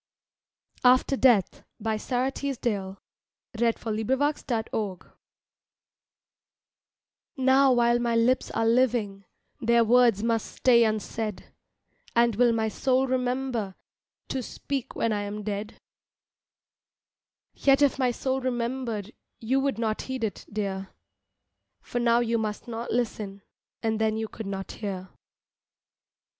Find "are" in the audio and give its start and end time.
8.51-8.65